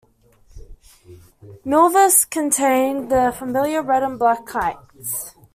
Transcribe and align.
"Milvus" 1.63 2.27
contained 2.27 3.11
the 3.11 3.31
familiar 3.37 3.83
red 3.83 4.01
and 4.01 4.17
black 4.17 4.47
kites. 4.47 5.35